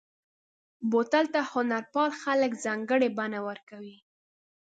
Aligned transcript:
بوتل 0.89 1.25
ته 1.33 1.41
هنرپال 1.51 2.09
خلک 2.21 2.51
ځانګړې 2.65 3.09
بڼه 3.17 3.39
ورکوي. 3.47 3.97